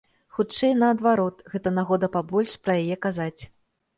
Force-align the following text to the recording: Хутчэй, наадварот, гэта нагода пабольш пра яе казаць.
Хутчэй, 0.35 0.71
наадварот, 0.83 1.43
гэта 1.51 1.73
нагода 1.77 2.09
пабольш 2.17 2.57
пра 2.65 2.79
яе 2.87 2.97
казаць. 3.07 3.41